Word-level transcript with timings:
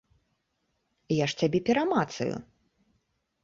Я 1.17 1.25
ж 1.33 1.39
цябе 1.43 1.59
перамацаю! 1.69 2.33